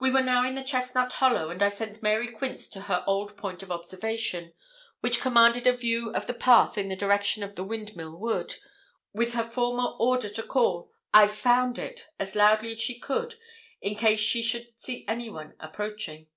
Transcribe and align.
We 0.00 0.10
were 0.10 0.22
now 0.22 0.46
in 0.46 0.54
the 0.54 0.64
Chestnut 0.64 1.12
Hollow, 1.12 1.50
and 1.50 1.62
I 1.62 1.68
sent 1.68 2.02
Mary 2.02 2.26
Quince 2.28 2.68
to 2.68 2.80
her 2.80 3.04
old 3.06 3.36
point 3.36 3.62
of 3.62 3.70
observation, 3.70 4.54
which 5.00 5.20
commanded 5.20 5.66
a 5.66 5.76
view 5.76 6.08
of 6.14 6.26
the 6.26 6.32
path 6.32 6.78
in 6.78 6.88
the 6.88 6.96
direction 6.96 7.42
of 7.42 7.54
the 7.54 7.62
Windmill 7.62 8.16
Wood, 8.16 8.54
with 9.12 9.34
her 9.34 9.44
former 9.44 9.88
order 9.98 10.30
to 10.30 10.42
call 10.42 10.90
'I've 11.12 11.34
found 11.34 11.78
it,' 11.78 12.08
as 12.18 12.34
loudly 12.34 12.70
as 12.70 12.80
she 12.80 12.98
could, 12.98 13.34
in 13.82 13.94
case 13.94 14.20
she 14.20 14.42
should 14.42 14.72
see 14.80 15.04
anyone 15.06 15.52
approaching. 15.60 16.28